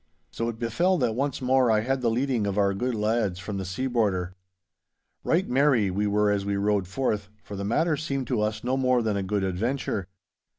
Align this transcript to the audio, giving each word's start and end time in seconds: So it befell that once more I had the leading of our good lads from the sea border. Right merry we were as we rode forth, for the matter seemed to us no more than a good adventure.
So 0.31 0.49
it 0.49 0.57
befell 0.57 0.97
that 0.97 1.13
once 1.13 1.43
more 1.43 1.69
I 1.69 1.81
had 1.81 2.01
the 2.01 2.09
leading 2.09 2.47
of 2.47 2.57
our 2.57 2.73
good 2.73 2.95
lads 2.95 3.37
from 3.37 3.57
the 3.57 3.65
sea 3.65 3.85
border. 3.85 4.33
Right 5.23 5.47
merry 5.47 5.91
we 5.91 6.07
were 6.07 6.31
as 6.31 6.43
we 6.43 6.55
rode 6.57 6.87
forth, 6.87 7.29
for 7.43 7.55
the 7.55 7.63
matter 7.63 7.95
seemed 7.95 8.25
to 8.29 8.41
us 8.41 8.63
no 8.63 8.77
more 8.77 9.03
than 9.03 9.15
a 9.15 9.21
good 9.21 9.43
adventure. 9.43 10.07